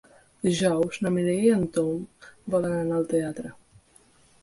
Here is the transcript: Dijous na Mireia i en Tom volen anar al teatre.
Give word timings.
Dijous 0.45 0.97
na 1.03 1.11
Mireia 1.19 1.45
i 1.51 1.53
en 1.57 1.67
Tom 1.77 2.01
volen 2.57 2.77
anar 2.81 3.01
al 3.01 3.09
teatre. 3.15 3.57